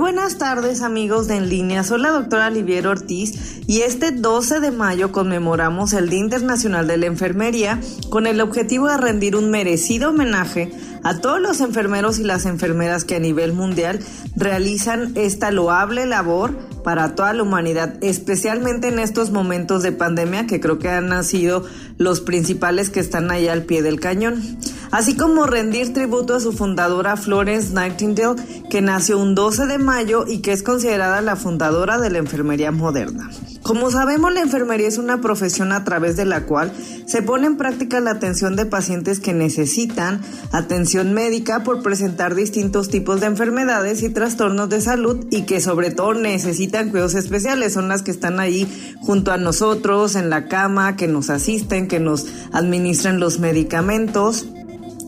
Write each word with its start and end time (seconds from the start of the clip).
Buenas 0.00 0.38
tardes 0.38 0.80
amigos 0.80 1.28
de 1.28 1.36
En 1.36 1.50
Línea, 1.50 1.84
soy 1.84 2.00
la 2.00 2.10
doctora 2.10 2.46
Olivier 2.46 2.86
Ortiz 2.86 3.60
y 3.66 3.82
este 3.82 4.12
12 4.12 4.60
de 4.60 4.70
mayo 4.70 5.12
conmemoramos 5.12 5.92
el 5.92 6.08
Día 6.08 6.20
Internacional 6.20 6.86
de 6.86 6.96
la 6.96 7.04
Enfermería 7.04 7.78
con 8.08 8.26
el 8.26 8.40
objetivo 8.40 8.88
de 8.88 8.96
rendir 8.96 9.36
un 9.36 9.50
merecido 9.50 10.08
homenaje 10.08 10.72
a 11.04 11.18
todos 11.18 11.38
los 11.38 11.60
enfermeros 11.60 12.18
y 12.18 12.24
las 12.24 12.46
enfermeras 12.46 13.04
que 13.04 13.16
a 13.16 13.20
nivel 13.20 13.52
mundial 13.52 14.00
realizan 14.36 15.12
esta 15.16 15.50
loable 15.50 16.06
labor 16.06 16.56
para 16.82 17.14
toda 17.14 17.34
la 17.34 17.42
humanidad, 17.42 17.96
especialmente 18.00 18.88
en 18.88 19.00
estos 19.00 19.30
momentos 19.30 19.82
de 19.82 19.92
pandemia 19.92 20.46
que 20.46 20.60
creo 20.60 20.78
que 20.78 20.88
han 20.88 21.22
sido 21.24 21.66
los 21.98 22.22
principales 22.22 22.88
que 22.88 23.00
están 23.00 23.30
ahí 23.30 23.48
al 23.48 23.64
pie 23.64 23.82
del 23.82 24.00
cañón 24.00 24.42
así 24.90 25.16
como 25.16 25.46
rendir 25.46 25.92
tributo 25.92 26.34
a 26.34 26.40
su 26.40 26.52
fundadora 26.52 27.16
Florence 27.16 27.72
Nightingale, 27.72 28.40
que 28.68 28.82
nació 28.82 29.18
un 29.18 29.34
12 29.34 29.66
de 29.66 29.78
mayo 29.78 30.24
y 30.26 30.38
que 30.38 30.52
es 30.52 30.62
considerada 30.62 31.20
la 31.20 31.36
fundadora 31.36 31.98
de 31.98 32.10
la 32.10 32.18
enfermería 32.18 32.72
moderna. 32.72 33.30
Como 33.62 33.90
sabemos, 33.90 34.32
la 34.32 34.40
enfermería 34.40 34.88
es 34.88 34.96
una 34.96 35.20
profesión 35.20 35.72
a 35.72 35.84
través 35.84 36.16
de 36.16 36.24
la 36.24 36.44
cual 36.46 36.72
se 37.06 37.22
pone 37.22 37.46
en 37.46 37.56
práctica 37.56 38.00
la 38.00 38.12
atención 38.12 38.56
de 38.56 38.64
pacientes 38.64 39.20
que 39.20 39.34
necesitan 39.34 40.20
atención 40.50 41.12
médica 41.12 41.62
por 41.62 41.82
presentar 41.82 42.34
distintos 42.34 42.88
tipos 42.88 43.20
de 43.20 43.26
enfermedades 43.26 44.02
y 44.02 44.08
trastornos 44.08 44.70
de 44.70 44.80
salud 44.80 45.26
y 45.30 45.42
que 45.42 45.60
sobre 45.60 45.90
todo 45.90 46.14
necesitan 46.14 46.88
cuidados 46.88 47.14
especiales. 47.14 47.74
Son 47.74 47.88
las 47.88 48.02
que 48.02 48.10
están 48.10 48.40
ahí 48.40 48.66
junto 49.00 49.30
a 49.30 49.36
nosotros 49.36 50.16
en 50.16 50.30
la 50.30 50.48
cama, 50.48 50.96
que 50.96 51.06
nos 51.06 51.28
asisten, 51.28 51.86
que 51.86 52.00
nos 52.00 52.26
administran 52.52 53.20
los 53.20 53.40
medicamentos 53.40 54.46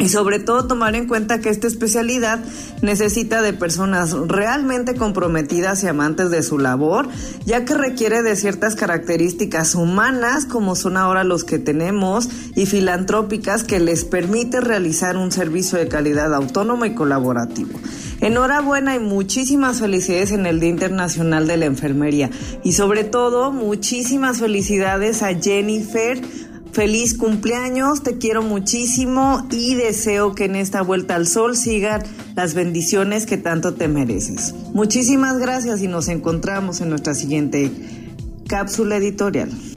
y 0.00 0.08
sobre 0.08 0.38
todo 0.38 0.66
tomar 0.66 0.94
en 0.94 1.06
cuenta 1.06 1.40
que 1.40 1.48
esta 1.48 1.66
especialidad 1.66 2.40
necesita 2.82 3.42
de 3.42 3.52
personas 3.52 4.12
realmente 4.12 4.94
comprometidas 4.94 5.82
y 5.82 5.88
amantes 5.88 6.30
de 6.30 6.42
su 6.42 6.58
labor, 6.58 7.08
ya 7.44 7.64
que 7.64 7.74
requiere 7.74 8.22
de 8.22 8.36
ciertas 8.36 8.76
características 8.76 9.74
humanas 9.74 10.46
como 10.46 10.76
son 10.76 10.96
ahora 10.96 11.24
los 11.24 11.44
que 11.44 11.58
tenemos 11.58 12.28
y 12.54 12.66
filantrópicas 12.66 13.64
que 13.64 13.80
les 13.80 14.04
permite 14.04 14.60
realizar 14.60 15.16
un 15.16 15.32
servicio 15.32 15.78
de 15.78 15.88
calidad 15.88 16.32
autónomo 16.32 16.84
y 16.84 16.94
colaborativo. 16.94 17.78
Enhorabuena 18.20 18.96
y 18.96 18.98
muchísimas 18.98 19.80
felicidades 19.80 20.32
en 20.32 20.46
el 20.46 20.58
Día 20.58 20.70
Internacional 20.70 21.46
de 21.46 21.56
la 21.56 21.66
Enfermería 21.66 22.30
y 22.64 22.72
sobre 22.72 23.04
todo 23.04 23.52
muchísimas 23.52 24.38
felicidades 24.38 25.22
a 25.22 25.34
Jennifer 25.34 26.20
Feliz 26.72 27.16
cumpleaños, 27.16 28.02
te 28.02 28.18
quiero 28.18 28.42
muchísimo 28.42 29.46
y 29.50 29.74
deseo 29.74 30.34
que 30.34 30.44
en 30.44 30.54
esta 30.54 30.82
vuelta 30.82 31.16
al 31.16 31.26
sol 31.26 31.56
sigan 31.56 32.02
las 32.36 32.54
bendiciones 32.54 33.26
que 33.26 33.36
tanto 33.36 33.74
te 33.74 33.88
mereces. 33.88 34.54
Muchísimas 34.74 35.38
gracias 35.38 35.82
y 35.82 35.88
nos 35.88 36.08
encontramos 36.08 36.80
en 36.80 36.90
nuestra 36.90 37.14
siguiente 37.14 37.72
cápsula 38.46 38.96
editorial. 38.96 39.50